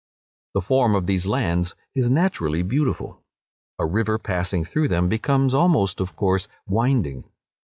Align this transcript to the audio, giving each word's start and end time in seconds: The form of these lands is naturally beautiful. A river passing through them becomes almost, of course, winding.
The 0.55 0.61
form 0.61 0.95
of 0.95 1.05
these 1.05 1.27
lands 1.27 1.75
is 1.93 2.09
naturally 2.09 2.63
beautiful. 2.63 3.21
A 3.77 3.85
river 3.85 4.17
passing 4.17 4.65
through 4.65 4.87
them 4.87 5.07
becomes 5.09 5.53
almost, 5.53 6.01
of 6.01 6.15
course, 6.15 6.47
winding. 6.65 7.25